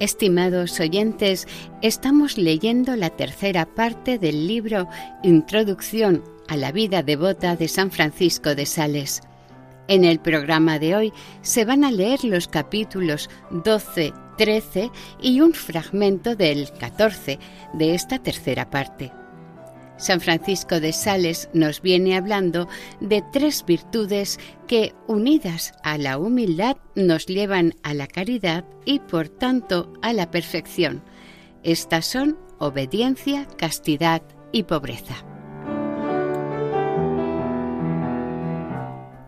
Estimados 0.00 0.78
oyentes, 0.78 1.48
estamos 1.82 2.38
leyendo 2.38 2.94
la 2.94 3.10
tercera 3.10 3.66
parte 3.66 4.16
del 4.18 4.46
libro 4.46 4.86
Introducción 5.24 6.22
a 6.46 6.56
la 6.56 6.70
vida 6.70 7.02
devota 7.02 7.56
de 7.56 7.66
San 7.66 7.90
Francisco 7.90 8.54
de 8.54 8.64
Sales. 8.64 9.22
En 9.88 10.04
el 10.04 10.20
programa 10.20 10.78
de 10.78 10.94
hoy 10.94 11.12
se 11.42 11.64
van 11.64 11.84
a 11.84 11.90
leer 11.90 12.22
los 12.22 12.46
capítulos 12.46 13.28
12, 13.50 14.12
13 14.36 14.92
y 15.20 15.40
un 15.40 15.52
fragmento 15.52 16.36
del 16.36 16.70
14 16.74 17.40
de 17.72 17.94
esta 17.94 18.20
tercera 18.20 18.70
parte. 18.70 19.10
San 19.98 20.20
Francisco 20.20 20.80
de 20.80 20.92
Sales 20.92 21.50
nos 21.52 21.82
viene 21.82 22.16
hablando 22.16 22.68
de 23.00 23.22
tres 23.32 23.64
virtudes 23.66 24.38
que, 24.66 24.94
unidas 25.08 25.74
a 25.82 25.98
la 25.98 26.18
humildad, 26.18 26.76
nos 26.94 27.26
llevan 27.26 27.74
a 27.82 27.94
la 27.94 28.06
caridad 28.06 28.64
y, 28.84 29.00
por 29.00 29.28
tanto, 29.28 29.92
a 30.00 30.12
la 30.12 30.30
perfección. 30.30 31.02
Estas 31.64 32.06
son 32.06 32.38
obediencia, 32.58 33.46
castidad 33.56 34.22
y 34.52 34.62
pobreza. 34.62 35.16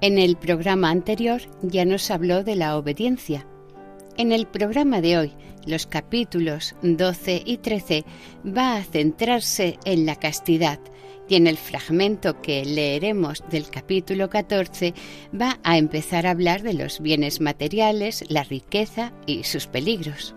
En 0.03 0.19
el 0.19 0.37
programa 0.37 0.91
anterior 0.91 1.43
ya 1.63 1.85
nos 1.85 2.11
habló 2.11 2.43
de 2.43 2.57
la 2.57 2.79
obediencia. 2.79 3.47
En 4.17 4.33
el 4.33 4.47
programa 4.47 5.01
de 5.01 5.19
hoy 5.19 5.33
los 5.67 5.87
capítulos 5.87 6.75
12 6.83 7.43
y 7.45 7.59
13 7.59 8.05
va 8.47 8.77
a 8.77 8.85
centrarse 8.85 9.79
en 9.85 10.07
la 10.07 10.17
castidad 10.17 10.81
y 11.29 11.37
en 11.37 11.47
el 11.47 11.57
fragmento 11.57 12.43
que 12.43 12.65
leeremos 12.65 13.45
del 13.51 13.71
capítulo 13.71 14.29
14 14.29 14.95
va 15.39 15.61
a 15.63 15.79
empezar 15.79 16.27
a 16.27 16.31
hablar 16.31 16.63
de 16.63 16.75
los 16.75 17.01
bienes 17.01 17.41
materiales, 17.41 18.25
la 18.29 18.43
riqueza 18.43 19.13
y 19.27 19.45
sus 19.45 19.67
peligros. 19.67 20.35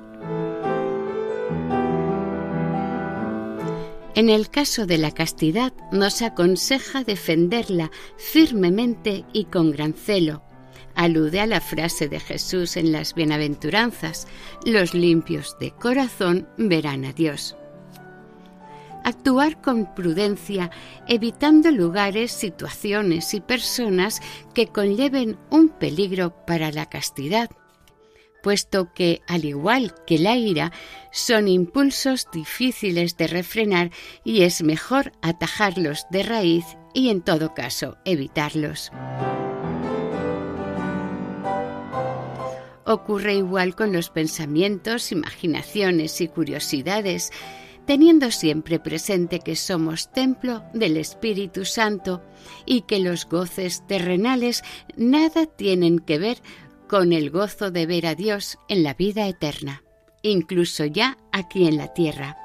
En 4.15 4.29
el 4.29 4.49
caso 4.51 4.85
de 4.85 4.99
la 4.99 5.09
castidad 5.09 5.73
nos 5.91 6.21
aconseja 6.21 7.03
defenderla 7.03 7.89
firmemente 8.15 9.25
y 9.33 9.45
con 9.45 9.71
gran 9.71 9.93
celo, 9.93 10.43
alude 10.95 11.39
a 11.39 11.45
la 11.45 11.61
frase 11.61 12.07
de 12.07 12.19
Jesús 12.19 12.77
en 12.77 12.91
las 12.91 13.13
bienaventuranzas, 13.13 14.27
los 14.65 14.93
limpios 14.93 15.57
de 15.59 15.71
corazón 15.71 16.47
verán 16.57 17.05
a 17.05 17.13
Dios. 17.13 17.55
Actuar 19.03 19.61
con 19.61 19.93
prudencia, 19.93 20.71
evitando 21.07 21.71
lugares, 21.71 22.31
situaciones 22.31 23.33
y 23.33 23.41
personas 23.41 24.21
que 24.53 24.67
conlleven 24.67 25.37
un 25.49 25.69
peligro 25.69 26.33
para 26.45 26.71
la 26.71 26.87
castidad, 26.87 27.49
puesto 28.41 28.93
que, 28.93 29.21
al 29.27 29.45
igual 29.45 29.95
que 30.05 30.19
la 30.19 30.35
ira, 30.35 30.71
son 31.11 31.47
impulsos 31.47 32.27
difíciles 32.31 33.17
de 33.17 33.27
refrenar 33.27 33.91
y 34.23 34.43
es 34.43 34.63
mejor 34.63 35.13
atajarlos 35.21 36.05
de 36.09 36.23
raíz 36.23 36.65
y, 36.93 37.09
en 37.09 37.21
todo 37.21 37.53
caso, 37.53 37.97
evitarlos. 38.05 38.91
Ocurre 42.85 43.35
igual 43.35 43.75
con 43.75 43.93
los 43.93 44.09
pensamientos, 44.09 45.11
imaginaciones 45.11 46.19
y 46.21 46.27
curiosidades, 46.27 47.31
teniendo 47.85 48.31
siempre 48.31 48.79
presente 48.79 49.39
que 49.39 49.55
somos 49.55 50.11
templo 50.11 50.63
del 50.73 50.97
Espíritu 50.97 51.65
Santo 51.65 52.21
y 52.65 52.81
que 52.81 52.99
los 52.99 53.27
goces 53.27 53.85
terrenales 53.87 54.63
nada 54.95 55.45
tienen 55.45 55.99
que 55.99 56.19
ver 56.19 56.37
con 56.87 57.13
el 57.13 57.29
gozo 57.29 57.71
de 57.71 57.85
ver 57.85 58.05
a 58.05 58.15
Dios 58.15 58.57
en 58.67 58.83
la 58.83 58.93
vida 58.93 59.27
eterna, 59.27 59.83
incluso 60.21 60.85
ya 60.85 61.17
aquí 61.31 61.67
en 61.67 61.77
la 61.77 61.93
tierra. 61.93 62.37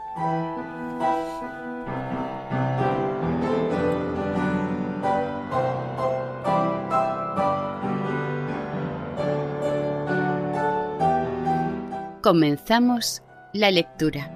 Comenzamos 12.29 13.23
la 13.55 13.71
lectura. 13.71 14.31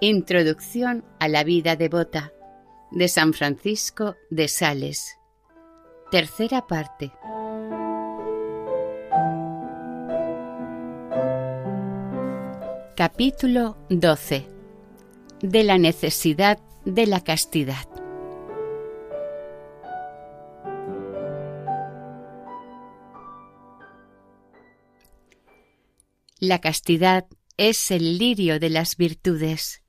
Introducción 0.00 1.04
a 1.18 1.28
la 1.28 1.44
vida 1.44 1.76
devota 1.76 2.32
de 2.92 3.08
San 3.08 3.34
Francisco 3.34 4.16
de 4.30 4.48
Sales. 4.48 5.18
Tercera 6.10 6.66
parte. 6.66 7.12
Capítulo 12.96 13.76
12. 13.90 14.46
De 15.42 15.62
la 15.62 15.76
necesidad 15.76 16.58
de 16.86 17.06
la 17.06 17.20
castidad. 17.20 17.95
La 26.38 26.60
castidad 26.60 27.26
es 27.56 27.90
el 27.90 28.18
lirio 28.18 28.60
de 28.60 28.68
las 28.68 28.96
virtudes. 28.96 29.82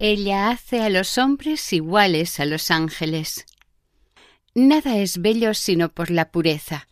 Ella 0.00 0.50
hace 0.50 0.80
a 0.80 0.88
los 0.88 1.16
hombres 1.16 1.72
iguales 1.72 2.40
a 2.40 2.44
los 2.44 2.72
ángeles. 2.72 3.46
Nada 4.54 4.98
es 4.98 5.22
bello 5.22 5.54
sino 5.54 5.90
por 5.90 6.10
la 6.10 6.32
pureza, 6.32 6.88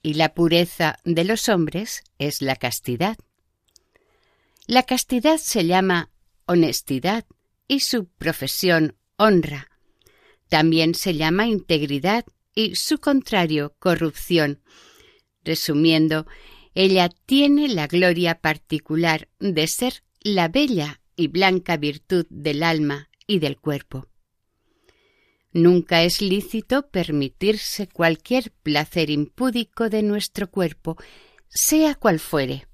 y 0.00 0.14
la 0.14 0.32
pureza 0.32 1.00
de 1.04 1.24
los 1.24 1.48
hombres 1.48 2.04
es 2.20 2.40
la 2.40 2.54
castidad. 2.54 3.16
La 4.68 4.84
castidad 4.84 5.38
se 5.38 5.66
llama 5.66 6.10
honestidad 6.46 7.24
y 7.66 7.80
su 7.80 8.06
profesión 8.06 8.96
honra. 9.16 9.68
También 10.48 10.94
se 10.94 11.14
llama 11.14 11.48
integridad 11.48 12.24
y 12.54 12.76
su 12.76 12.98
contrario 12.98 13.74
corrupción. 13.80 14.62
Resumiendo, 15.42 16.26
ella 16.74 17.08
tiene 17.08 17.68
la 17.68 17.86
gloria 17.86 18.40
particular 18.40 19.28
de 19.38 19.66
ser 19.66 20.02
la 20.20 20.48
bella 20.48 21.00
y 21.16 21.28
blanca 21.28 21.76
virtud 21.76 22.26
del 22.30 22.62
alma 22.62 23.10
y 23.26 23.38
del 23.38 23.58
cuerpo. 23.58 24.08
Nunca 25.52 26.02
es 26.02 26.20
lícito 26.20 26.88
permitirse 26.90 27.86
cualquier 27.86 28.50
placer 28.50 29.08
impúdico 29.08 29.88
de 29.88 30.02
nuestro 30.02 30.50
cuerpo, 30.50 30.96
sea 31.48 31.94
cual 31.94 32.18
fuere. 32.18 32.66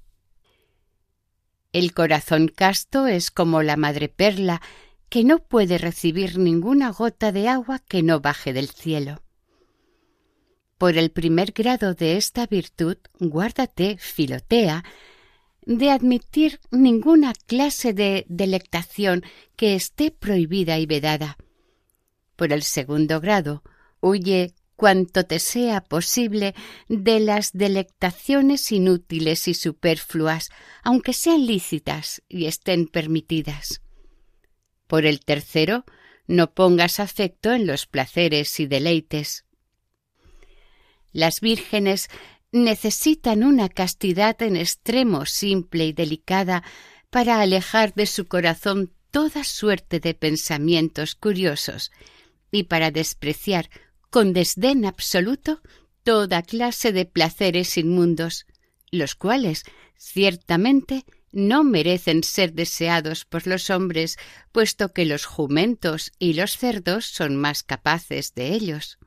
El 1.71 1.93
corazón 1.93 2.47
casto 2.47 3.05
es 3.05 3.29
como 3.29 3.61
la 3.61 3.77
madre 3.77 4.09
perla 4.09 4.61
que 5.09 5.23
no 5.23 5.39
puede 5.39 5.77
recibir 5.77 6.39
ninguna 6.39 6.89
gota 6.91 7.31
de 7.31 7.47
agua 7.47 7.79
que 7.79 8.01
no 8.01 8.19
baje 8.19 8.51
del 8.51 8.69
cielo. 8.69 9.21
Por 10.81 10.97
el 10.97 11.11
primer 11.11 11.51
grado 11.51 11.93
de 11.93 12.17
esta 12.17 12.47
virtud, 12.47 12.97
guárdate, 13.19 13.97
Filotea, 13.99 14.83
de 15.61 15.91
admitir 15.91 16.59
ninguna 16.71 17.33
clase 17.45 17.93
de 17.93 18.25
delectación 18.29 19.23
que 19.55 19.75
esté 19.75 20.09
prohibida 20.09 20.79
y 20.79 20.87
vedada. 20.87 21.37
Por 22.35 22.51
el 22.51 22.63
segundo 22.63 23.21
grado, 23.21 23.61
huye 23.99 24.55
cuanto 24.75 25.23
te 25.23 25.37
sea 25.37 25.81
posible 25.81 26.55
de 26.89 27.19
las 27.19 27.51
delectaciones 27.53 28.71
inútiles 28.71 29.47
y 29.47 29.53
superfluas, 29.53 30.49
aunque 30.81 31.13
sean 31.13 31.45
lícitas 31.45 32.23
y 32.27 32.47
estén 32.47 32.87
permitidas. 32.87 33.83
Por 34.87 35.05
el 35.05 35.19
tercero, 35.19 35.85
no 36.25 36.55
pongas 36.55 36.99
afecto 36.99 37.51
en 37.51 37.67
los 37.67 37.85
placeres 37.85 38.59
y 38.59 38.65
deleites. 38.65 39.45
Las 41.11 41.41
vírgenes 41.41 42.09
necesitan 42.51 43.43
una 43.43 43.69
castidad 43.69 44.41
en 44.41 44.55
extremo 44.55 45.25
simple 45.25 45.85
y 45.87 45.93
delicada 45.93 46.63
para 47.09 47.41
alejar 47.41 47.93
de 47.93 48.05
su 48.05 48.27
corazón 48.27 48.93
toda 49.11 49.43
suerte 49.43 49.99
de 49.99 50.13
pensamientos 50.13 51.15
curiosos 51.15 51.91
y 52.51 52.63
para 52.63 52.91
despreciar 52.91 53.69
con 54.09 54.33
desdén 54.33 54.85
absoluto 54.85 55.61
toda 56.03 56.41
clase 56.41 56.91
de 56.91 57.05
placeres 57.05 57.77
inmundos, 57.77 58.45
los 58.91 59.15
cuales 59.15 59.63
ciertamente 59.97 61.05
no 61.31 61.63
merecen 61.63 62.23
ser 62.23 62.53
deseados 62.53 63.23
por 63.23 63.47
los 63.47 63.69
hombres, 63.69 64.17
puesto 64.51 64.91
que 64.91 65.05
los 65.05 65.25
jumentos 65.25 66.11
y 66.19 66.33
los 66.33 66.57
cerdos 66.57 67.05
son 67.05 67.37
más 67.37 67.63
capaces 67.63 68.33
de 68.33 68.53
ellos. 68.53 68.97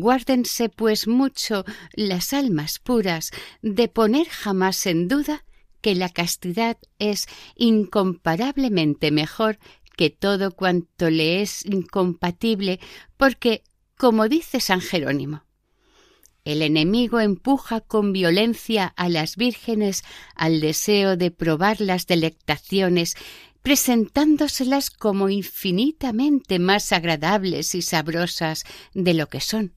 Guárdense, 0.00 0.68
pues, 0.68 1.08
mucho 1.08 1.64
las 1.94 2.32
almas 2.32 2.78
puras 2.78 3.30
de 3.62 3.88
poner 3.88 4.28
jamás 4.28 4.86
en 4.86 5.08
duda 5.08 5.44
que 5.80 5.94
la 5.94 6.10
castidad 6.10 6.76
es 6.98 7.26
incomparablemente 7.54 9.10
mejor 9.10 9.58
que 9.96 10.10
todo 10.10 10.50
cuanto 10.50 11.08
le 11.08 11.40
es 11.40 11.64
incompatible, 11.64 12.78
porque, 13.16 13.62
como 13.96 14.28
dice 14.28 14.60
San 14.60 14.82
Jerónimo, 14.82 15.44
el 16.44 16.62
enemigo 16.62 17.18
empuja 17.18 17.80
con 17.80 18.12
violencia 18.12 18.86
a 18.96 19.08
las 19.08 19.36
vírgenes 19.36 20.04
al 20.34 20.60
deseo 20.60 21.16
de 21.16 21.30
probar 21.30 21.80
las 21.80 22.06
delectaciones, 22.06 23.16
presentándoselas 23.62 24.90
como 24.90 25.28
infinitamente 25.28 26.60
más 26.60 26.92
agradables 26.92 27.74
y 27.74 27.82
sabrosas 27.82 28.64
de 28.94 29.14
lo 29.14 29.28
que 29.28 29.40
son, 29.40 29.72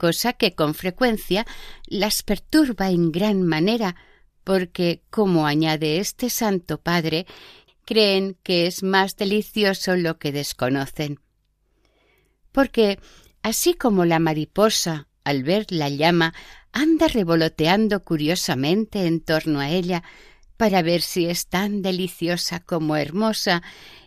cosa 0.00 0.32
que 0.32 0.54
con 0.54 0.72
frecuencia 0.74 1.46
las 1.86 2.22
perturba 2.22 2.88
en 2.88 3.12
gran 3.12 3.42
manera, 3.42 3.96
porque, 4.44 5.02
como 5.10 5.46
añade 5.46 5.98
este 5.98 6.30
Santo 6.30 6.80
Padre, 6.80 7.26
creen 7.84 8.38
que 8.42 8.66
es 8.66 8.82
más 8.82 9.16
delicioso 9.16 9.96
lo 9.96 10.18
que 10.18 10.32
desconocen. 10.32 11.20
Porque, 12.50 12.98
así 13.42 13.74
como 13.74 14.06
la 14.06 14.18
mariposa, 14.20 15.08
al 15.22 15.42
ver 15.42 15.66
la 15.68 15.90
llama, 15.90 16.32
anda 16.72 17.06
revoloteando 17.06 18.02
curiosamente 18.02 19.06
en 19.06 19.20
torno 19.20 19.60
a 19.60 19.68
ella 19.68 20.02
para 20.56 20.80
ver 20.80 21.02
si 21.02 21.26
es 21.26 21.46
tan 21.46 21.82
deliciosa 21.82 22.60
como 22.60 22.96
hermosa, 22.96 23.62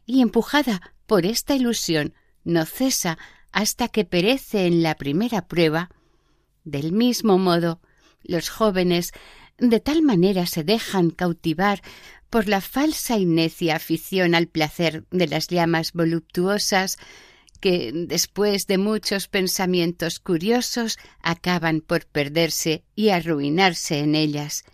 y 0.07 0.23
empujada 0.23 0.93
por 1.05 1.27
esta 1.27 1.53
ilusión 1.53 2.15
no 2.43 2.65
cesa 2.65 3.19
hasta 3.53 3.87
que 3.87 4.03
perece 4.03 4.65
en 4.65 4.83
la 4.83 4.95
primera 4.95 5.47
prueba, 5.47 5.89
del 6.65 6.91
mismo 6.91 7.37
modo, 7.37 7.79
los 8.23 8.49
jóvenes 8.49 9.13
de 9.57 9.79
tal 9.79 10.01
manera 10.01 10.45
se 10.47 10.63
dejan 10.63 11.11
cautivar 11.11 11.81
por 12.29 12.47
la 12.47 12.61
falsa 12.61 13.17
y 13.17 13.25
necia 13.25 13.75
afición 13.75 14.33
al 14.33 14.47
placer 14.47 15.05
de 15.11 15.27
las 15.27 15.47
llamas 15.47 15.93
voluptuosas 15.93 16.97
que, 17.59 17.91
después 17.93 18.65
de 18.65 18.79
muchos 18.79 19.27
pensamientos 19.27 20.19
curiosos, 20.19 20.97
acaban 21.21 21.81
por 21.81 22.07
perderse 22.07 22.83
y 22.95 23.09
arruinarse 23.09 23.99
en 23.99 24.15
ellas. 24.15 24.65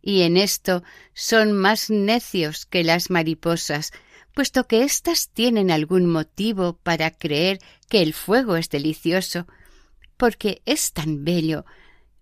Y 0.00 0.22
en 0.22 0.36
esto 0.36 0.84
son 1.14 1.52
más 1.52 1.90
necios 1.90 2.64
que 2.64 2.84
las 2.84 3.10
mariposas, 3.10 3.90
puesto 4.34 4.66
que 4.66 4.84
éstas 4.84 5.30
tienen 5.32 5.70
algún 5.70 6.06
motivo 6.06 6.78
para 6.82 7.10
creer 7.10 7.58
que 7.84 8.02
el 8.02 8.14
fuego 8.14 8.56
es 8.56 8.68
delicioso, 8.68 9.46
porque 10.16 10.62
es 10.64 10.92
tan 10.92 11.24
bello, 11.24 11.64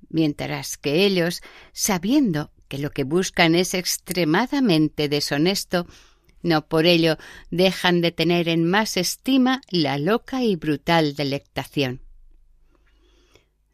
mientras 0.08 0.76
que 0.76 1.04
ellos, 1.04 1.42
sabiendo 1.72 2.52
que 2.68 2.78
lo 2.78 2.90
que 2.90 3.04
buscan 3.04 3.54
es 3.54 3.74
extremadamente 3.74 5.08
deshonesto, 5.08 5.86
no 6.42 6.66
por 6.66 6.86
ello 6.86 7.18
dejan 7.50 8.00
de 8.00 8.10
tener 8.10 8.48
en 8.48 8.64
más 8.64 8.96
estima 8.96 9.60
la 9.70 9.98
loca 9.98 10.42
y 10.42 10.56
brutal 10.56 11.14
delectación. 11.14 12.00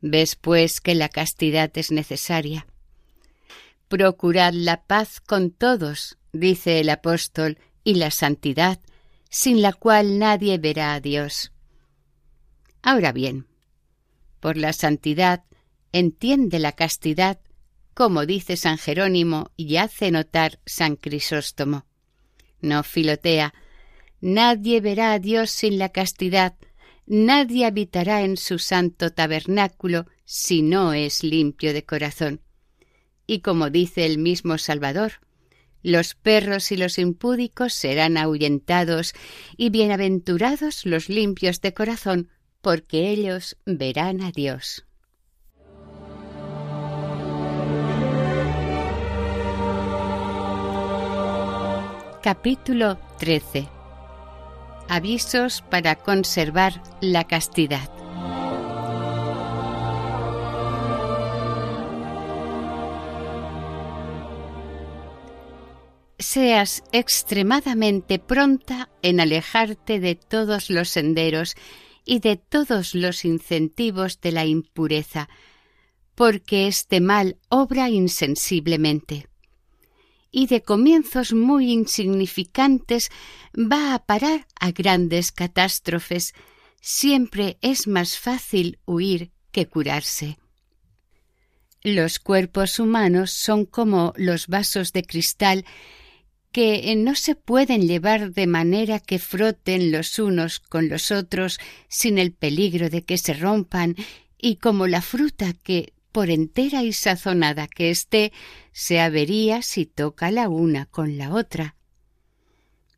Ves, 0.00 0.36
pues, 0.36 0.80
que 0.80 0.94
la 0.94 1.08
castidad 1.08 1.70
es 1.74 1.90
necesaria. 1.90 2.66
Procurad 3.88 4.52
la 4.52 4.84
paz 4.84 5.20
con 5.20 5.50
todos, 5.50 6.18
dice 6.32 6.80
el 6.80 6.90
apóstol, 6.90 7.58
y 7.84 7.94
la 7.94 8.10
santidad, 8.10 8.78
sin 9.30 9.62
la 9.62 9.72
cual 9.72 10.18
nadie 10.18 10.58
verá 10.58 10.94
a 10.94 11.00
Dios. 11.00 11.52
Ahora 12.82 13.12
bien, 13.12 13.46
por 14.40 14.56
la 14.56 14.72
santidad 14.72 15.44
entiende 15.92 16.58
la 16.58 16.72
castidad 16.72 17.40
como 17.98 18.26
dice 18.26 18.56
San 18.56 18.78
Jerónimo 18.78 19.50
y 19.56 19.74
hace 19.74 20.12
notar 20.12 20.60
San 20.64 20.94
Crisóstomo. 20.94 21.84
No, 22.60 22.84
Filotea, 22.84 23.52
nadie 24.20 24.80
verá 24.80 25.14
a 25.14 25.18
Dios 25.18 25.50
sin 25.50 25.78
la 25.78 25.88
castidad, 25.88 26.54
nadie 27.06 27.66
habitará 27.66 28.22
en 28.22 28.36
su 28.36 28.60
santo 28.60 29.10
tabernáculo 29.10 30.06
si 30.24 30.62
no 30.62 30.92
es 30.92 31.24
limpio 31.24 31.72
de 31.72 31.84
corazón. 31.84 32.40
Y 33.26 33.40
como 33.40 33.68
dice 33.68 34.06
el 34.06 34.18
mismo 34.18 34.58
Salvador, 34.58 35.14
los 35.82 36.14
perros 36.14 36.70
y 36.70 36.76
los 36.76 37.00
impúdicos 37.00 37.74
serán 37.74 38.16
ahuyentados, 38.16 39.12
y 39.56 39.70
bienaventurados 39.70 40.86
los 40.86 41.08
limpios 41.08 41.60
de 41.62 41.74
corazón, 41.74 42.28
porque 42.68 43.08
ellos 43.08 43.56
verán 43.64 44.20
a 44.20 44.30
Dios. 44.30 44.84
Capítulo 52.22 52.98
13 53.20 53.66
Avisos 54.86 55.62
para 55.70 55.94
conservar 55.94 56.82
la 57.00 57.24
castidad. 57.26 57.90
Seas 66.18 66.84
extremadamente 66.92 68.18
pronta 68.18 68.90
en 69.00 69.20
alejarte 69.20 70.00
de 70.00 70.16
todos 70.16 70.68
los 70.68 70.90
senderos 70.90 71.56
y 72.08 72.20
de 72.20 72.36
todos 72.36 72.94
los 72.94 73.26
incentivos 73.26 74.22
de 74.22 74.32
la 74.32 74.46
impureza, 74.46 75.28
porque 76.14 76.66
este 76.66 77.02
mal 77.02 77.36
obra 77.50 77.90
insensiblemente 77.90 79.28
y 80.30 80.46
de 80.46 80.62
comienzos 80.62 81.34
muy 81.34 81.70
insignificantes 81.70 83.10
va 83.54 83.94
a 83.94 84.06
parar 84.06 84.46
a 84.58 84.70
grandes 84.70 85.32
catástrofes. 85.32 86.32
Siempre 86.80 87.58
es 87.60 87.86
más 87.86 88.18
fácil 88.18 88.78
huir 88.86 89.30
que 89.52 89.66
curarse. 89.66 90.38
Los 91.82 92.18
cuerpos 92.18 92.78
humanos 92.78 93.32
son 93.32 93.66
como 93.66 94.14
los 94.16 94.46
vasos 94.46 94.92
de 94.94 95.02
cristal 95.02 95.66
que 96.52 96.94
no 96.96 97.14
se 97.14 97.34
pueden 97.34 97.86
llevar 97.86 98.32
de 98.32 98.46
manera 98.46 99.00
que 99.00 99.18
froten 99.18 99.92
los 99.92 100.18
unos 100.18 100.60
con 100.60 100.88
los 100.88 101.10
otros 101.10 101.58
sin 101.88 102.18
el 102.18 102.32
peligro 102.32 102.88
de 102.88 103.04
que 103.04 103.18
se 103.18 103.34
rompan, 103.34 103.96
y 104.38 104.56
como 104.56 104.86
la 104.86 105.02
fruta 105.02 105.52
que 105.52 105.92
por 106.12 106.30
entera 106.30 106.82
y 106.82 106.92
sazonada 106.92 107.68
que 107.68 107.90
esté, 107.90 108.32
se 108.72 109.00
avería 109.00 109.62
si 109.62 109.86
toca 109.86 110.30
la 110.30 110.48
una 110.48 110.86
con 110.86 111.18
la 111.18 111.34
otra. 111.34 111.76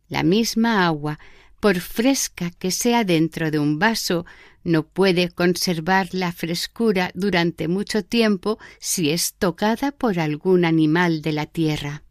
La 0.09 0.23
misma 0.23 0.87
agua, 0.87 1.19
por 1.61 1.81
fresca 1.81 2.51
que 2.51 2.71
sea 2.71 3.05
dentro 3.05 3.51
de 3.51 3.59
un 3.59 3.79
vaso, 3.79 4.27
no 4.65 4.87
puede 4.87 5.31
conservar 5.31 6.09
la 6.13 6.33
frescura 6.33 7.11
durante 7.15 7.69
mucho 7.69 8.05
tiempo 8.05 8.59
si 8.79 9.11
es 9.11 9.35
tocada 9.35 9.93
por 9.93 10.19
algún 10.19 10.65
animal 10.65 11.23
de 11.23 11.33
la 11.33 11.47
tierra. 11.47 12.03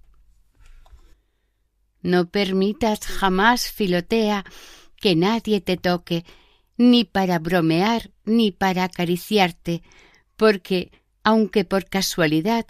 No 2.01 2.29
permitas 2.29 3.00
jamás, 3.01 3.72
Filotea, 3.72 4.46
que 4.98 5.15
nadie 5.15 5.62
te 5.62 5.77
toque, 5.77 6.25
ni 6.77 7.03
para 7.03 7.39
bromear, 7.39 8.12
ni 8.25 8.51
para 8.51 8.86
acariciarte, 8.86 9.82
porque, 10.38 10.91
aunque 11.24 11.65
por 11.65 11.86
casualidad 11.86 12.65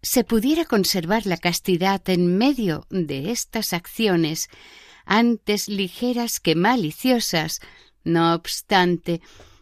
se 0.00 0.22
pudiera 0.22 0.64
conservar 0.64 1.26
la 1.26 1.36
castidad 1.36 2.08
en 2.08 2.38
medio 2.38 2.86
de 2.90 3.32
estas 3.32 3.72
acciones, 3.72 4.48
antes 5.04 5.68
ligeras 5.68 6.38
que 6.38 6.54
maliciosas, 6.54 7.60
no 8.04 8.34
obstante, 8.34 9.20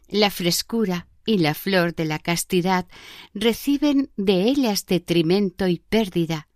la 0.08 0.30
frescura 0.30 1.08
y 1.24 1.38
la 1.38 1.54
flor 1.54 1.94
de 1.94 2.04
la 2.04 2.18
castidad 2.18 2.86
reciben 3.32 4.10
de 4.16 4.42
ellas 4.42 4.86
detrimento 4.86 5.66
y 5.68 5.78
pérdida. 5.78 6.48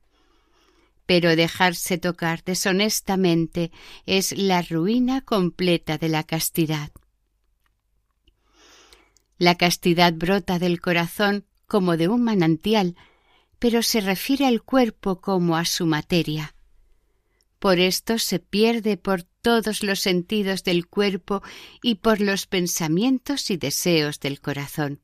Pero 1.10 1.34
dejarse 1.34 1.98
tocar 1.98 2.44
deshonestamente 2.44 3.72
es 4.06 4.30
la 4.30 4.62
ruina 4.62 5.22
completa 5.22 5.98
de 5.98 6.08
la 6.08 6.22
castidad. 6.22 6.92
La 9.36 9.56
castidad 9.56 10.12
brota 10.12 10.60
del 10.60 10.80
corazón 10.80 11.46
como 11.66 11.96
de 11.96 12.06
un 12.06 12.22
manantial, 12.22 12.94
pero 13.58 13.82
se 13.82 14.00
refiere 14.00 14.46
al 14.46 14.62
cuerpo 14.62 15.20
como 15.20 15.56
a 15.56 15.64
su 15.64 15.84
materia. 15.84 16.54
Por 17.58 17.80
esto 17.80 18.20
se 18.20 18.38
pierde 18.38 18.96
por 18.96 19.24
todos 19.24 19.82
los 19.82 19.98
sentidos 19.98 20.62
del 20.62 20.86
cuerpo 20.86 21.42
y 21.82 21.96
por 21.96 22.20
los 22.20 22.46
pensamientos 22.46 23.50
y 23.50 23.56
deseos 23.56 24.20
del 24.20 24.40
corazón. 24.40 25.00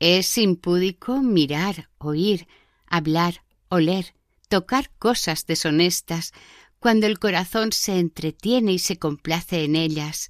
Es 0.00 0.36
impúdico 0.36 1.22
mirar, 1.22 1.88
oír, 1.96 2.46
hablar, 2.86 3.42
oler, 3.70 4.19
tocar 4.50 4.90
cosas 4.98 5.46
deshonestas, 5.46 6.32
cuando 6.80 7.06
el 7.06 7.18
corazón 7.18 7.72
se 7.72 7.98
entretiene 7.98 8.72
y 8.72 8.78
se 8.78 8.98
complace 8.98 9.64
en 9.64 9.76
ellas. 9.76 10.28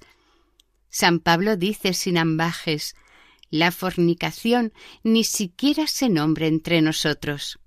San 0.89 1.19
Pablo 1.19 1.57
dice 1.57 1.93
sin 1.93 2.17
ambajes, 2.17 2.95
la 3.49 3.71
fornicación 3.71 4.73
ni 5.03 5.23
siquiera 5.23 5.87
se 5.87 6.07
nombra 6.07 6.47
entre 6.47 6.81
nosotros. 6.81 7.59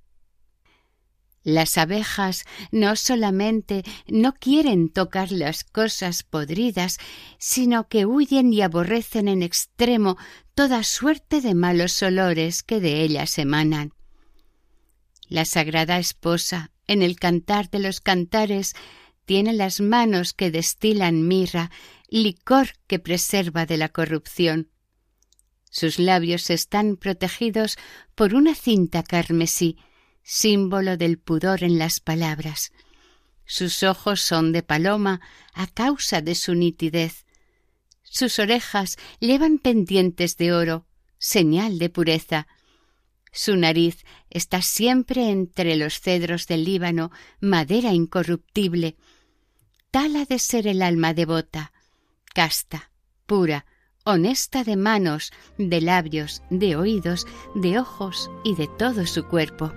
Las 1.42 1.76
abejas 1.76 2.44
no 2.70 2.96
solamente 2.96 3.82
no 4.06 4.32
quieren 4.32 4.88
tocar 4.88 5.30
las 5.32 5.64
cosas 5.64 6.22
podridas, 6.22 6.98
sino 7.38 7.88
que 7.88 8.06
huyen 8.06 8.52
y 8.52 8.62
aborrecen 8.62 9.28
en 9.28 9.42
extremo 9.42 10.16
toda 10.54 10.84
suerte 10.84 11.42
de 11.42 11.54
malos 11.54 12.02
olores 12.02 12.62
que 12.62 12.80
de 12.80 13.02
ellas 13.02 13.38
emanan. 13.38 13.92
La 15.28 15.44
sagrada 15.44 15.98
esposa, 15.98 16.70
en 16.86 17.02
el 17.02 17.16
cantar 17.16 17.70
de 17.70 17.78
los 17.78 18.00
cantares, 18.00 18.74
tiene 19.24 19.52
las 19.52 19.80
manos 19.80 20.34
que 20.34 20.50
destilan 20.50 21.26
mirra, 21.26 21.70
licor 22.08 22.68
que 22.86 22.98
preserva 22.98 23.66
de 23.66 23.76
la 23.76 23.88
corrupción. 23.88 24.70
Sus 25.70 25.98
labios 25.98 26.50
están 26.50 26.96
protegidos 26.96 27.76
por 28.14 28.34
una 28.34 28.54
cinta 28.54 29.02
carmesí, 29.02 29.76
símbolo 30.22 30.96
del 30.96 31.18
pudor 31.18 31.64
en 31.64 31.78
las 31.78 32.00
palabras. 32.00 32.72
Sus 33.44 33.82
ojos 33.82 34.20
son 34.20 34.52
de 34.52 34.62
paloma 34.62 35.20
a 35.52 35.66
causa 35.66 36.20
de 36.20 36.34
su 36.34 36.54
nitidez. 36.54 37.26
Sus 38.02 38.38
orejas 38.38 38.96
llevan 39.20 39.58
pendientes 39.58 40.36
de 40.36 40.52
oro, 40.52 40.86
señal 41.18 41.78
de 41.78 41.90
pureza. 41.90 42.46
Su 43.34 43.56
nariz 43.56 44.04
está 44.30 44.62
siempre 44.62 45.28
entre 45.28 45.74
los 45.74 46.00
cedros 46.00 46.46
del 46.46 46.64
Líbano, 46.64 47.10
madera 47.40 47.92
incorruptible. 47.92 48.94
Tal 49.90 50.14
ha 50.14 50.24
de 50.24 50.38
ser 50.38 50.68
el 50.68 50.80
alma 50.82 51.14
devota, 51.14 51.72
casta, 52.32 52.92
pura, 53.26 53.66
honesta 54.04 54.62
de 54.62 54.76
manos, 54.76 55.32
de 55.58 55.80
labios, 55.80 56.42
de 56.48 56.76
oídos, 56.76 57.26
de 57.56 57.80
ojos 57.80 58.30
y 58.44 58.54
de 58.54 58.68
todo 58.68 59.04
su 59.04 59.24
cuerpo. 59.26 59.72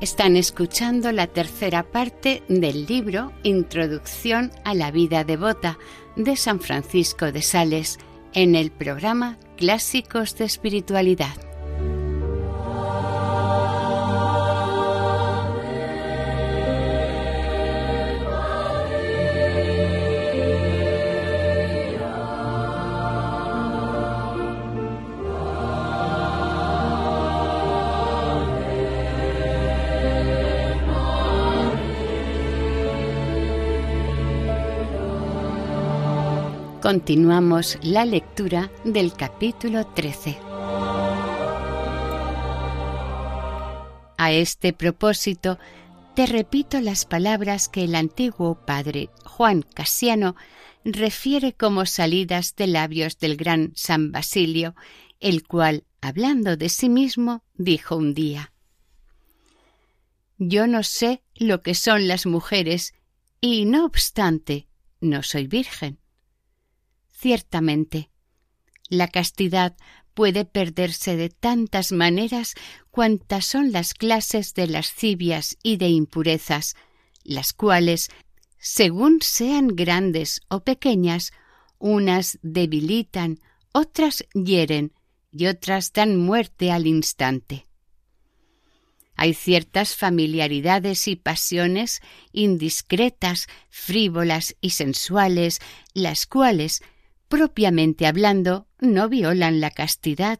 Están 0.00 0.34
escuchando 0.36 1.12
la 1.12 1.26
tercera 1.26 1.82
parte 1.82 2.42
del 2.48 2.86
libro 2.86 3.32
Introducción 3.42 4.50
a 4.64 4.74
la 4.74 4.90
vida 4.90 5.24
devota 5.24 5.78
de 6.16 6.36
San 6.36 6.58
Francisco 6.58 7.32
de 7.32 7.42
Sales 7.42 7.98
en 8.34 8.54
el 8.54 8.70
programa 8.70 9.38
Clásicos 9.56 10.36
de 10.36 10.44
Espiritualidad. 10.44 11.51
Continuamos 36.82 37.78
la 37.84 38.04
lectura 38.04 38.72
del 38.84 39.12
capítulo 39.12 39.86
13. 39.86 40.36
A 44.18 44.32
este 44.32 44.72
propósito, 44.72 45.60
te 46.16 46.26
repito 46.26 46.80
las 46.80 47.04
palabras 47.04 47.68
que 47.68 47.84
el 47.84 47.94
antiguo 47.94 48.66
padre 48.66 49.10
Juan 49.24 49.62
Casiano 49.62 50.34
refiere 50.84 51.52
como 51.52 51.86
salidas 51.86 52.56
de 52.56 52.66
labios 52.66 53.16
del 53.20 53.36
gran 53.36 53.70
San 53.76 54.10
Basilio, 54.10 54.74
el 55.20 55.46
cual, 55.46 55.84
hablando 56.00 56.56
de 56.56 56.68
sí 56.68 56.88
mismo, 56.88 57.44
dijo 57.54 57.94
un 57.94 58.12
día 58.12 58.52
Yo 60.36 60.66
no 60.66 60.82
sé 60.82 61.22
lo 61.36 61.62
que 61.62 61.76
son 61.76 62.08
las 62.08 62.26
mujeres, 62.26 62.92
y 63.40 63.66
no 63.66 63.84
obstante, 63.84 64.66
no 65.00 65.22
soy 65.22 65.46
virgen. 65.46 66.01
Ciertamente, 67.22 68.10
la 68.88 69.06
castidad 69.06 69.76
puede 70.12 70.44
perderse 70.44 71.14
de 71.14 71.28
tantas 71.28 71.92
maneras 71.92 72.54
cuantas 72.90 73.46
son 73.46 73.70
las 73.70 73.94
clases 73.94 74.54
de 74.54 74.66
lascivias 74.66 75.56
y 75.62 75.76
de 75.76 75.86
impurezas, 75.86 76.74
las 77.22 77.52
cuales, 77.52 78.08
según 78.58 79.22
sean 79.22 79.68
grandes 79.68 80.40
o 80.48 80.64
pequeñas, 80.64 81.30
unas 81.78 82.40
debilitan, 82.42 83.38
otras 83.72 84.24
hieren 84.34 84.92
y 85.30 85.46
otras 85.46 85.92
dan 85.92 86.16
muerte 86.16 86.72
al 86.72 86.88
instante. 86.88 87.66
Hay 89.14 89.34
ciertas 89.34 89.94
familiaridades 89.94 91.06
y 91.06 91.14
pasiones 91.14 92.00
indiscretas, 92.32 93.46
frívolas 93.70 94.56
y 94.60 94.70
sensuales, 94.70 95.60
las 95.94 96.26
cuales 96.26 96.82
propiamente 97.32 98.06
hablando, 98.06 98.66
no 98.78 99.08
violan 99.08 99.62
la 99.62 99.70
castidad, 99.70 100.38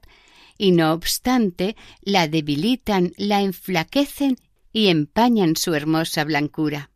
y 0.58 0.72
no 0.72 0.92
obstante 0.92 1.74
la 2.02 2.28
debilitan, 2.28 3.14
la 3.16 3.40
enflaquecen 3.40 4.36
y 4.74 4.88
empañan 4.88 5.56
su 5.56 5.74
hermosa 5.74 6.22
blancura. 6.24 6.90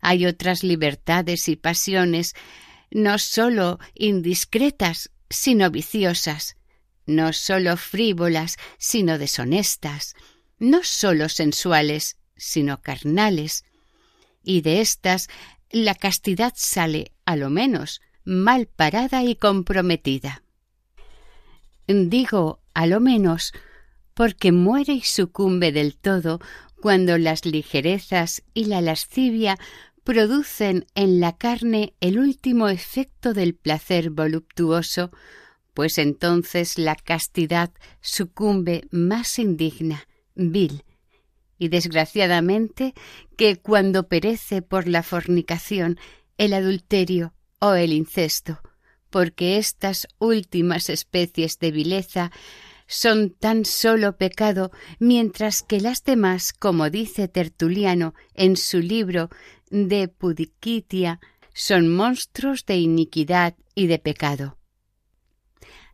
Hay 0.00 0.26
otras 0.26 0.64
libertades 0.64 1.48
y 1.48 1.54
pasiones, 1.54 2.34
no 2.90 3.20
sólo 3.20 3.78
indiscretas, 3.94 5.12
sino 5.30 5.70
viciosas, 5.70 6.56
no 7.06 7.32
sólo 7.32 7.76
frívolas, 7.76 8.56
sino 8.76 9.18
deshonestas, 9.18 10.16
no 10.58 10.82
sólo 10.82 11.28
sensuales, 11.28 12.16
sino 12.36 12.82
carnales, 12.82 13.62
y 14.42 14.62
de 14.62 14.80
éstas 14.80 15.28
la 15.70 15.94
castidad 15.94 16.54
sale, 16.56 17.12
a 17.24 17.36
lo 17.36 17.50
menos, 17.50 18.00
mal 18.28 18.66
parada 18.66 19.24
y 19.24 19.36
comprometida. 19.36 20.42
Digo, 21.86 22.60
a 22.74 22.86
lo 22.86 23.00
menos, 23.00 23.54
porque 24.12 24.52
muere 24.52 24.92
y 24.92 25.00
sucumbe 25.00 25.72
del 25.72 25.96
todo 25.96 26.38
cuando 26.78 27.16
las 27.16 27.46
ligerezas 27.46 28.42
y 28.52 28.66
la 28.66 28.82
lascivia 28.82 29.56
producen 30.04 30.86
en 30.94 31.20
la 31.20 31.38
carne 31.38 31.94
el 32.00 32.18
último 32.18 32.68
efecto 32.68 33.32
del 33.32 33.54
placer 33.54 34.10
voluptuoso, 34.10 35.10
pues 35.72 35.96
entonces 35.96 36.76
la 36.76 36.96
castidad 36.96 37.72
sucumbe 38.02 38.86
más 38.90 39.38
indigna, 39.38 40.06
vil, 40.34 40.84
y 41.58 41.68
desgraciadamente 41.68 42.92
que 43.38 43.56
cuando 43.56 44.06
perece 44.06 44.60
por 44.60 44.86
la 44.86 45.02
fornicación, 45.02 45.98
el 46.36 46.52
adulterio 46.52 47.32
o 47.60 47.74
el 47.74 47.92
incesto, 47.92 48.60
porque 49.10 49.58
estas 49.58 50.08
últimas 50.18 50.90
especies 50.90 51.58
de 51.58 51.70
vileza 51.70 52.32
son 52.86 53.30
tan 53.30 53.64
solo 53.64 54.16
pecado, 54.16 54.70
mientras 54.98 55.62
que 55.62 55.80
las 55.80 56.04
demás, 56.04 56.52
como 56.52 56.88
dice 56.88 57.28
Tertuliano 57.28 58.14
en 58.34 58.56
su 58.56 58.78
libro 58.78 59.28
de 59.70 60.08
Pudiquitia, 60.08 61.20
son 61.52 61.94
monstruos 61.94 62.64
de 62.64 62.76
iniquidad 62.78 63.56
y 63.74 63.88
de 63.88 63.98
pecado. 63.98 64.58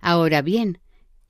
Ahora 0.00 0.42
bien, 0.42 0.78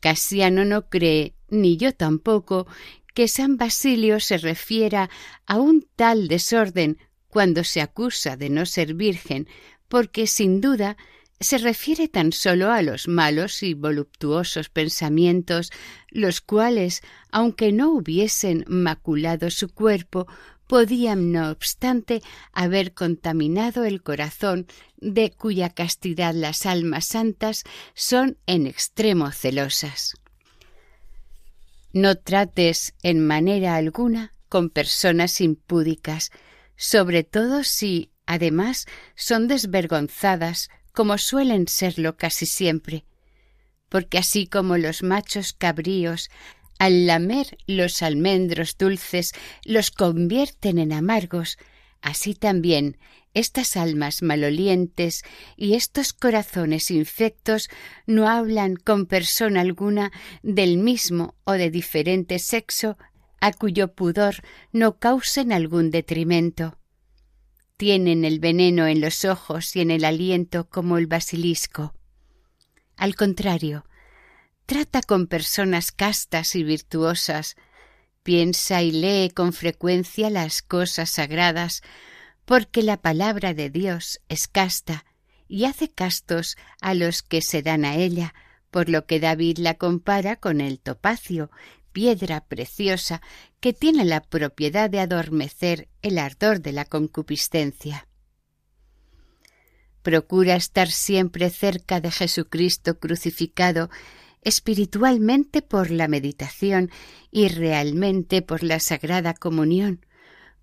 Casiano 0.00 0.64
no 0.64 0.91
cree, 0.91 1.35
ni 1.49 1.79
yo 1.79 1.95
tampoco, 1.95 2.67
que 3.14 3.29
San 3.29 3.57
Basilio 3.57 4.21
se 4.21 4.37
refiera 4.37 5.09
a 5.47 5.59
un 5.59 5.88
tal 5.97 6.29
desorden 6.29 6.99
cuando 7.29 7.64
se 7.64 7.81
acusa 7.81 8.37
de 8.37 8.50
no 8.50 8.67
ser 8.67 8.95
virgen, 8.95 9.49
porque 9.88 10.26
sin 10.26 10.61
duda 10.61 10.97
se 11.41 11.59
refiere 11.59 12.09
tan 12.09 12.33
solo 12.33 12.73
a 12.73 12.81
los 12.83 13.09
malos 13.09 13.62
y 13.62 13.75
voluptuosos 13.75 14.69
pensamientos, 14.69 15.71
los 16.09 16.41
cuales, 16.41 17.03
aunque 17.31 17.73
no 17.73 17.91
hubiesen 17.91 18.64
maculado 18.69 19.50
su 19.50 19.69
cuerpo, 19.69 20.26
podían, 20.67 21.33
no 21.33 21.50
obstante, 21.50 22.23
haber 22.53 22.95
contaminado 22.95 23.85
el 23.85 24.03
corazón, 24.03 24.67
de 24.97 25.31
cuya 25.31 25.71
castidad 25.71 26.35
las 26.35 26.67
almas 26.67 27.07
santas 27.07 27.64
son 27.95 28.38
en 28.47 28.67
extremo 28.67 29.31
celosas. 29.33 30.14
No 31.93 32.17
trates 32.17 32.95
en 33.03 33.25
manera 33.25 33.76
alguna 33.76 34.33
con 34.49 34.71
personas 34.71 35.41
impúdicas, 35.41 36.31
sobre 36.76 37.23
todo 37.23 37.64
si, 37.64 38.11
además, 38.26 38.87
son 39.14 39.49
desvergonzadas 39.49 40.71
como 40.93 41.19
suelen 41.19 41.69
serlo 41.69 42.16
casi 42.16 42.47
siempre, 42.47 43.04
porque 43.88 44.19
así 44.19 44.47
como 44.47 44.78
los 44.78 45.02
machos 45.02 45.52
cabríos 45.52 46.31
al 46.78 47.07
lamer 47.07 47.59
los 47.66 48.02
almendros 48.02 48.76
dulces 48.76 49.33
los 49.64 49.90
convierten 49.90 50.78
en 50.78 50.93
amargos, 50.93 51.59
así 52.00 52.35
también 52.35 52.99
estas 53.33 53.76
almas 53.76 54.23
malolientes 54.23 55.23
y 55.57 55.75
estos 55.75 56.12
corazones 56.12 56.90
infectos 56.90 57.69
no 58.07 58.28
hablan 58.28 58.76
con 58.76 59.07
persona 59.07 59.61
alguna 59.61 60.12
del 60.43 60.78
mismo 60.78 61.35
o 61.45 61.52
de 61.52 61.71
diferente 61.71 62.38
sexo 62.38 62.97
a 63.40 63.52
cuyo 63.52 63.93
pudor 63.93 64.37
no 64.73 64.99
causen 64.99 65.52
algún 65.52 65.90
detrimento 65.90 66.78
tienen 67.76 68.25
el 68.25 68.38
veneno 68.38 68.87
en 68.87 69.00
los 69.00 69.25
ojos 69.25 69.75
y 69.76 69.81
en 69.81 69.90
el 69.90 70.04
aliento 70.04 70.69
como 70.69 70.99
el 70.99 71.07
basilisco. 71.07 71.95
Al 72.97 73.16
contrario, 73.16 73.85
trata 74.66 75.02
con 75.02 75.26
personas 75.26 75.90
castas 75.90 76.54
y 76.54 76.62
virtuosas, 76.62 77.57
piensa 78.23 78.83
y 78.83 78.93
lee 78.93 79.31
con 79.31 79.52
frecuencia 79.52 80.31
las 80.31 80.62
cosas 80.62 81.11
sagradas, 81.11 81.83
porque 82.44 82.83
la 82.83 83.01
palabra 83.01 83.55
de 83.55 83.70
Dios 83.70 84.20
es 84.29 84.48
casta 84.48 85.05
y 85.48 85.64
hace 85.64 85.90
castos 85.90 86.57
a 86.81 86.94
los 86.94 87.22
que 87.22 87.42
se 87.42 87.62
dan 87.62 87.85
a 87.85 87.96
ella, 87.96 88.35
por 88.70 88.88
lo 88.88 89.07
que 89.07 89.20
David 89.20 89.59
la 89.59 89.75
compara 89.75 90.37
con 90.37 90.61
el 90.61 90.81
topacio, 90.81 91.51
piedra 91.94 92.44
preciosa 92.44 93.22
que 93.61 93.72
tiene 93.72 94.04
la 94.04 94.20
propiedad 94.20 94.90
de 94.90 95.00
adormecer 95.00 95.88
el 96.02 96.18
ardor 96.18 96.61
de 96.61 96.72
la 96.72 96.85
concupiscencia. 96.85 98.07
Procura 100.02 100.57
estar 100.57 100.90
siempre 100.90 101.48
cerca 101.48 102.00
de 102.00 102.11
Jesucristo 102.11 102.98
crucificado, 102.98 103.88
espiritualmente 104.42 105.62
por 105.62 105.90
la 105.90 106.09
meditación 106.09 106.90
y 107.30 107.48
realmente 107.48 108.42
por 108.42 108.62
la 108.62 108.80
Sagrada 108.80 109.33
Comunión, 109.33 110.04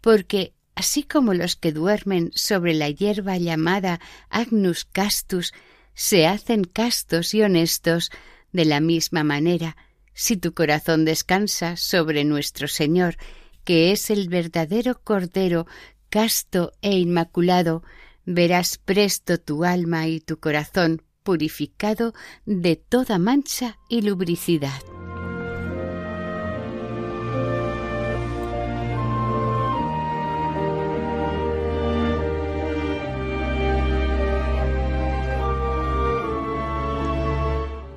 porque 0.01 0.53
así 0.75 1.03
como 1.03 1.33
los 1.33 1.55
que 1.55 1.71
duermen 1.71 2.31
sobre 2.35 2.75
la 2.75 2.89
hierba 2.89 3.37
llamada 3.37 3.99
Agnus 4.29 4.85
Castus 4.85 5.53
se 5.93 6.27
hacen 6.27 6.65
castos 6.65 7.33
y 7.33 7.41
honestos, 7.41 8.11
de 8.51 8.65
la 8.65 8.81
misma 8.81 9.23
manera 9.23 9.77
si 10.21 10.37
tu 10.37 10.53
corazón 10.53 11.03
descansa 11.03 11.75
sobre 11.77 12.23
nuestro 12.25 12.67
Señor, 12.67 13.17
que 13.63 13.91
es 13.91 14.11
el 14.11 14.29
verdadero 14.29 15.01
Cordero, 15.03 15.65
casto 16.11 16.73
e 16.83 16.91
inmaculado, 16.91 17.81
verás 18.23 18.77
presto 18.77 19.39
tu 19.39 19.63
alma 19.63 20.07
y 20.07 20.19
tu 20.19 20.39
corazón 20.39 21.01
purificado 21.23 22.13
de 22.45 22.75
toda 22.75 23.17
mancha 23.17 23.79
y 23.89 24.03
lubricidad. 24.03 24.79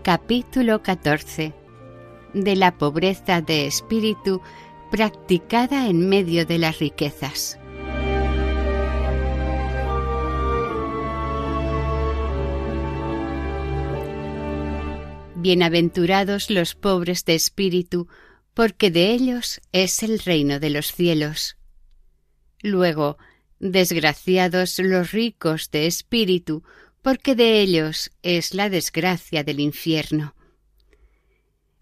Capítulo 0.02 0.82
14 0.82 1.63
de 2.34 2.56
la 2.56 2.76
pobreza 2.76 3.40
de 3.40 3.66
espíritu 3.66 4.42
practicada 4.90 5.88
en 5.88 6.08
medio 6.08 6.44
de 6.44 6.58
las 6.58 6.78
riquezas. 6.78 7.58
Bienaventurados 15.36 16.48
los 16.48 16.74
pobres 16.74 17.24
de 17.24 17.34
espíritu, 17.34 18.08
porque 18.54 18.90
de 18.90 19.10
ellos 19.12 19.60
es 19.72 20.02
el 20.02 20.18
reino 20.18 20.58
de 20.58 20.70
los 20.70 20.92
cielos. 20.92 21.56
Luego, 22.62 23.18
desgraciados 23.58 24.78
los 24.78 25.12
ricos 25.12 25.70
de 25.70 25.86
espíritu, 25.86 26.62
porque 27.02 27.34
de 27.34 27.60
ellos 27.60 28.10
es 28.22 28.54
la 28.54 28.70
desgracia 28.70 29.44
del 29.44 29.60
infierno. 29.60 30.34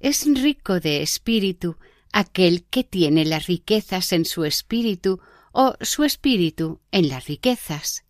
Es 0.02 0.26
rico 0.26 0.80
de 0.80 1.00
espíritu 1.00 1.76
aquel 2.12 2.64
que 2.64 2.82
tiene 2.82 3.24
las 3.24 3.46
riquezas 3.46 4.12
en 4.12 4.24
su 4.24 4.44
espíritu 4.44 5.20
o 5.52 5.76
su 5.80 6.02
espíritu 6.02 6.80
en 6.90 7.08
las 7.08 7.28
riquezas. 7.28 8.04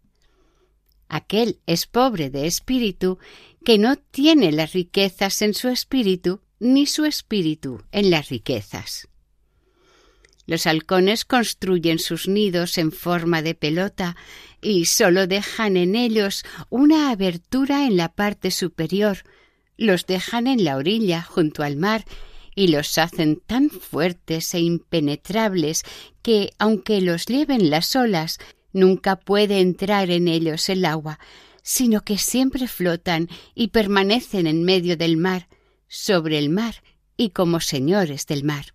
Aquel 1.08 1.60
es 1.66 1.86
pobre 1.86 2.30
de 2.30 2.46
espíritu 2.46 3.18
que 3.62 3.76
no 3.76 3.96
tiene 3.96 4.52
las 4.52 4.72
riquezas 4.72 5.42
en 5.42 5.52
su 5.52 5.68
espíritu 5.68 6.40
ni 6.58 6.86
su 6.86 7.04
espíritu 7.04 7.82
en 7.92 8.10
las 8.10 8.30
riquezas. 8.30 9.08
Los 10.46 10.66
halcones 10.66 11.26
construyen 11.26 11.98
sus 11.98 12.26
nidos 12.26 12.78
en 12.78 12.90
forma 12.90 13.42
de 13.42 13.54
pelota 13.54 14.16
y 14.62 14.86
sólo 14.86 15.26
dejan 15.26 15.76
en 15.76 15.94
ellos 15.94 16.42
una 16.70 17.10
abertura 17.10 17.86
en 17.86 17.98
la 17.98 18.14
parte 18.14 18.50
superior 18.50 19.18
los 19.76 20.06
dejan 20.06 20.46
en 20.46 20.64
la 20.64 20.76
orilla 20.76 21.22
junto 21.22 21.62
al 21.62 21.76
mar 21.76 22.04
y 22.54 22.68
los 22.68 22.98
hacen 22.98 23.40
tan 23.46 23.70
fuertes 23.70 24.52
e 24.54 24.60
impenetrables 24.60 25.82
que, 26.22 26.50
aunque 26.58 27.00
los 27.00 27.26
lleven 27.26 27.70
las 27.70 27.96
olas, 27.96 28.38
nunca 28.72 29.16
puede 29.16 29.60
entrar 29.60 30.10
en 30.10 30.28
ellos 30.28 30.68
el 30.68 30.84
agua, 30.84 31.18
sino 31.62 32.02
que 32.02 32.18
siempre 32.18 32.68
flotan 32.68 33.28
y 33.54 33.68
permanecen 33.68 34.46
en 34.46 34.64
medio 34.64 34.96
del 34.96 35.16
mar, 35.16 35.48
sobre 35.88 36.38
el 36.38 36.48
mar 36.48 36.82
y 37.16 37.30
como 37.30 37.60
señores 37.60 38.26
del 38.26 38.44
mar. 38.44 38.74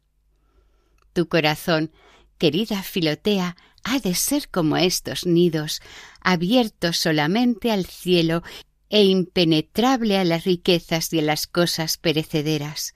Tu 1.14 1.28
corazón, 1.28 1.92
querida 2.38 2.84
Filotea, 2.84 3.58
ha 3.84 4.00
de 4.00 4.16
ser 4.16 4.50
como 4.50 4.78
estos 4.78 5.26
nidos, 5.26 5.82
abiertos 6.22 6.98
solamente 6.98 7.72
al 7.72 7.86
cielo 7.86 8.44
e 8.90 9.04
impenetrable 9.04 10.18
a 10.18 10.24
las 10.24 10.46
riquezas 10.46 11.12
y 11.14 11.20
a 11.20 11.22
las 11.22 11.48
cosas 11.48 11.98
perecederas. 11.98 12.94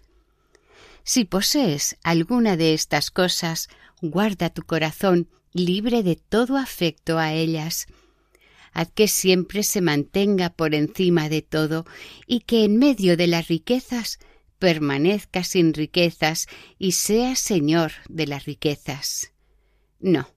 Si 1.03 1.25
posees 1.25 1.97
alguna 2.03 2.57
de 2.57 2.73
estas 2.73 3.11
cosas, 3.11 3.69
guarda 4.01 4.49
tu 4.49 4.63
corazón 4.63 5.29
libre 5.53 6.03
de 6.03 6.15
todo 6.15 6.57
afecto 6.57 7.17
a 7.17 7.33
ellas. 7.33 7.87
Haz 8.73 8.89
que 8.93 9.07
siempre 9.07 9.63
se 9.63 9.81
mantenga 9.81 10.49
por 10.51 10.75
encima 10.75 11.27
de 11.27 11.41
todo 11.41 11.85
y 12.25 12.41
que 12.41 12.63
en 12.63 12.77
medio 12.77 13.17
de 13.17 13.27
las 13.27 13.47
riquezas 13.47 14.19
permanezca 14.59 15.43
sin 15.43 15.73
riquezas 15.73 16.47
y 16.77 16.93
sea 16.93 17.35
señor 17.35 17.91
de 18.07 18.27
las 18.27 18.45
riquezas. 18.45 19.33
No, 19.99 20.29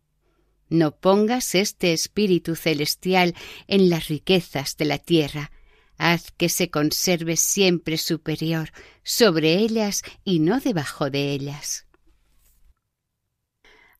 no 0.75 0.97
pongas 0.97 1.55
este 1.55 1.93
espíritu 1.93 2.57
celestial 2.57 3.35
en 3.67 3.89
las 3.89 4.09
riquezas 4.09 4.77
de 4.77 4.85
la 4.85 4.99
tierra. 4.99 5.51
Haz 5.97 6.33
que 6.33 6.49
se 6.49 6.71
conserve 6.71 7.37
siempre 7.37 7.97
superior 7.97 8.73
sobre 9.03 9.55
ellas 9.55 10.03
y 10.25 10.41
no 10.41 10.61
debajo 10.61 11.09
de 11.09 11.33
ellas. 11.33 11.87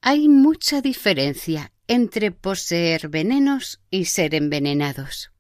Hay 0.01 0.29
mucha 0.29 0.83
diferencia 0.83 1.73
entre 1.87 2.31
poseer 2.31 3.09
venenos 3.09 3.81
y 3.91 4.07
ser 4.07 4.35
envenenados. 4.35 5.31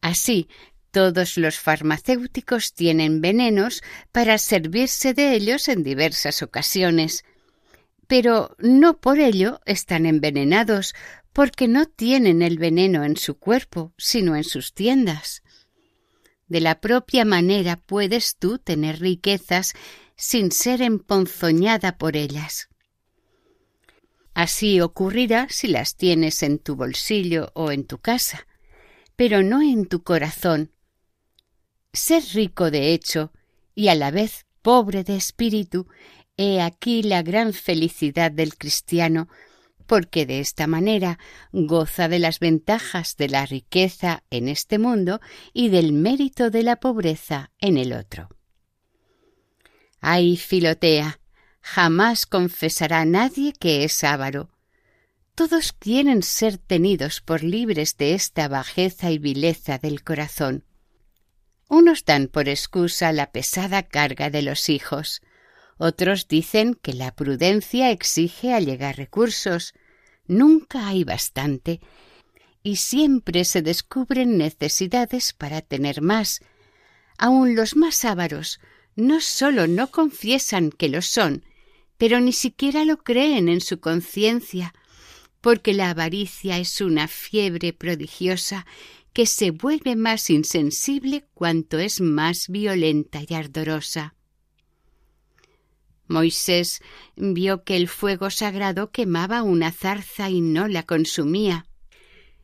Así 0.00 0.48
Todos 0.90 1.36
los 1.36 1.58
farmacéuticos 1.58 2.72
tienen 2.72 3.20
venenos 3.20 3.82
para 4.10 4.38
servirse 4.38 5.12
de 5.12 5.34
ellos 5.34 5.68
en 5.68 5.82
diversas 5.82 6.42
ocasiones, 6.42 7.24
pero 8.08 8.56
no 8.58 9.00
por 9.00 9.20
ello 9.20 9.60
están 9.66 10.06
envenenados, 10.06 10.94
porque 11.32 11.68
no 11.68 11.86
tienen 11.86 12.42
el 12.42 12.58
veneno 12.58 13.04
en 13.04 13.16
su 13.16 13.38
cuerpo, 13.38 13.92
sino 13.96 14.34
en 14.34 14.42
sus 14.42 14.74
tiendas. 14.74 15.44
De 16.48 16.60
la 16.60 16.80
propia 16.80 17.24
manera 17.24 17.76
puedes 17.76 18.36
tú 18.36 18.58
tener 18.58 18.98
riquezas 18.98 19.74
sin 20.16 20.50
ser 20.50 20.82
emponzoñada 20.82 21.98
por 21.98 22.16
ellas. 22.16 22.68
Así 24.34 24.80
ocurrirá 24.80 25.46
si 25.50 25.68
las 25.68 25.96
tienes 25.96 26.42
en 26.42 26.58
tu 26.58 26.76
bolsillo 26.76 27.52
o 27.54 27.70
en 27.70 27.86
tu 27.86 27.98
casa, 27.98 28.46
pero 29.16 29.42
no 29.42 29.60
en 29.60 29.86
tu 29.86 30.02
corazón. 30.02 30.72
Ser 31.92 32.22
rico 32.34 32.70
de 32.70 32.94
hecho 32.94 33.32
y 33.74 33.88
a 33.88 33.94
la 33.94 34.10
vez 34.10 34.46
pobre 34.62 35.04
de 35.04 35.16
espíritu, 35.16 35.88
he 36.38 36.62
aquí 36.62 37.02
la 37.02 37.22
gran 37.22 37.52
felicidad 37.52 38.30
del 38.30 38.56
cristiano, 38.56 39.28
porque 39.86 40.24
de 40.24 40.40
esta 40.40 40.66
manera 40.66 41.18
goza 41.52 42.08
de 42.08 42.18
las 42.18 42.38
ventajas 42.38 43.16
de 43.16 43.28
la 43.28 43.44
riqueza 43.44 44.22
en 44.30 44.48
este 44.48 44.78
mundo 44.78 45.20
y 45.52 45.68
del 45.68 45.92
mérito 45.92 46.50
de 46.50 46.62
la 46.62 46.76
pobreza 46.76 47.50
en 47.58 47.76
el 47.76 47.92
otro. 47.92 48.28
Ay, 50.00 50.36
Filotea, 50.36 51.20
jamás 51.60 52.26
confesará 52.26 53.04
nadie 53.04 53.52
que 53.52 53.82
es 53.84 54.04
avaro. 54.04 54.50
Todos 55.34 55.72
quieren 55.72 56.22
ser 56.22 56.58
tenidos 56.58 57.20
por 57.20 57.42
libres 57.42 57.96
de 57.96 58.14
esta 58.14 58.48
bajeza 58.48 59.10
y 59.10 59.18
vileza 59.18 59.78
del 59.78 60.04
corazón. 60.04 60.64
Unos 61.68 62.04
dan 62.04 62.28
por 62.28 62.48
excusa 62.48 63.12
la 63.12 63.32
pesada 63.32 63.82
carga 63.82 64.30
de 64.30 64.42
los 64.42 64.68
hijos, 64.68 65.20
otros 65.78 66.28
dicen 66.28 66.74
que 66.74 66.92
la 66.92 67.14
prudencia 67.14 67.90
exige 67.90 68.52
allegar 68.52 68.96
recursos. 68.96 69.74
Nunca 70.26 70.88
hay 70.88 71.04
bastante, 71.04 71.80
y 72.62 72.76
siempre 72.76 73.44
se 73.44 73.62
descubren 73.62 74.36
necesidades 74.36 75.32
para 75.32 75.62
tener 75.62 76.02
más. 76.02 76.40
Aun 77.16 77.54
los 77.54 77.76
más 77.76 78.04
ávaros 78.04 78.60
no 78.94 79.20
sólo 79.20 79.68
no 79.68 79.92
confiesan 79.92 80.70
que 80.70 80.88
lo 80.88 81.02
son, 81.02 81.44
pero 81.98 82.20
ni 82.20 82.32
siquiera 82.32 82.84
lo 82.84 82.98
creen 82.98 83.48
en 83.48 83.60
su 83.60 83.78
conciencia, 83.78 84.74
porque 85.40 85.72
la 85.72 85.90
avaricia 85.90 86.58
es 86.58 86.80
una 86.80 87.06
fiebre 87.06 87.72
prodigiosa 87.72 88.66
que 89.12 89.26
se 89.26 89.52
vuelve 89.52 89.94
más 89.94 90.30
insensible 90.30 91.24
cuanto 91.32 91.78
es 91.78 92.00
más 92.00 92.48
violenta 92.48 93.20
y 93.26 93.34
ardorosa. 93.34 94.14
Moisés 96.08 96.82
vio 97.16 97.64
que 97.64 97.76
el 97.76 97.88
fuego 97.88 98.30
sagrado 98.30 98.90
quemaba 98.90 99.42
una 99.42 99.70
zarza 99.70 100.30
y 100.30 100.40
no 100.40 100.66
la 100.68 100.82
consumía. 100.82 101.66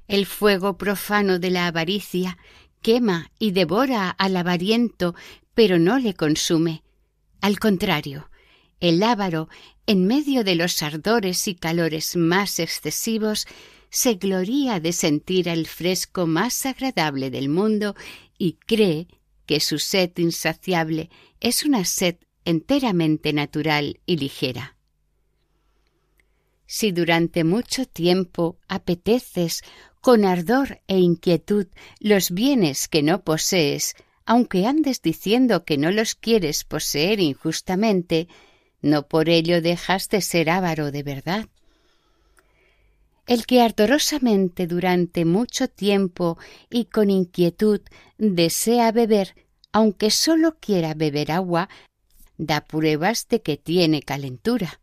El 0.07 0.27
fuego 0.27 0.77
profano 0.77 1.39
de 1.39 1.51
la 1.51 1.67
avaricia 1.67 2.39
quema 2.83 3.31
y 3.39 3.53
devora 3.53 4.11
al 4.11 4.37
avariento 4.37 5.15
pero 5.55 5.79
no 5.79 5.99
le 5.99 6.15
consume. 6.15 6.83
Al 7.41 7.59
contrario, 7.59 8.31
el 8.81 9.03
ávaro, 9.03 9.49
en 9.87 10.07
medio 10.07 10.45
de 10.45 10.57
los 10.57 10.83
ardores 10.83 11.49
y 11.49 11.55
calores 11.55 12.17
más 12.17 12.59
excesivos, 12.59 13.47
se 13.89 14.15
gloría 14.15 14.81
de 14.81 14.93
sentir 14.93 15.49
el 15.49 15.67
fresco 15.67 16.27
más 16.27 16.67
agradable 16.67 17.31
del 17.31 17.49
mundo 17.49 17.95
y 18.37 18.55
cree 18.67 19.07
que 19.47 19.61
su 19.61 19.79
sed 19.79 20.11
insaciable 20.17 21.11
es 21.41 21.65
una 21.65 21.85
sed 21.85 22.17
enteramente 22.45 23.33
natural 23.33 24.01
y 24.07 24.17
ligera. 24.17 24.77
Si 26.67 26.93
durante 26.93 27.45
mucho 27.45 27.87
tiempo 27.87 28.59
apeteces 28.69 29.63
con 30.01 30.25
ardor 30.25 30.81
e 30.87 30.99
inquietud 30.99 31.67
los 32.01 32.31
bienes 32.31 32.89
que 32.89 33.03
no 33.03 33.23
posees, 33.23 33.95
aunque 34.27 34.67
andes 34.67 35.03
diciendo 35.03 35.65
que 35.65 35.79
no 35.79 35.91
los 35.91 36.15
quieres 36.15 36.65
poseer 36.65 37.21
injustamente, 37.21 38.29
no 38.81 39.07
por 39.09 39.29
ello 39.29 39.63
dejas 39.63 40.09
de 40.09 40.21
ser 40.21 40.51
avaro 40.51 40.91
de 40.91 41.03
verdad. 41.03 41.49
El 43.27 43.47
que 43.47 43.63
ardorosamente 43.63 44.67
durante 44.67 45.25
mucho 45.25 45.69
tiempo 45.69 46.39
y 46.69 46.87
con 46.87 47.09
inquietud 47.09 47.81
desea 48.19 48.93
beber, 48.93 49.35
aunque 49.73 50.11
sólo 50.11 50.59
quiera 50.61 50.93
beber 50.93 51.33
agua, 51.33 51.71
da 52.37 52.63
pruebas 52.63 53.29
de 53.29 53.43
que 53.43 53.57
tiene 53.57 54.03
calentura. 54.03 54.81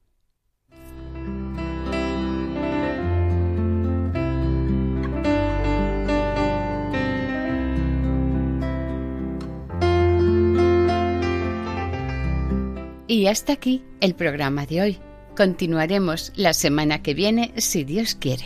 Y 13.07 13.27
hasta 13.27 13.51
aquí 13.51 13.83
el 13.99 14.15
programa 14.15 14.65
de 14.65 14.81
hoy. 14.81 14.97
Continuaremos 15.35 16.31
la 16.35 16.53
semana 16.53 17.03
que 17.03 17.13
viene 17.13 17.53
si 17.57 17.83
Dios 17.83 18.15
quiere. 18.15 18.45